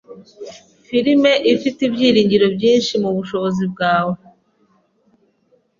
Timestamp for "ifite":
1.53-1.79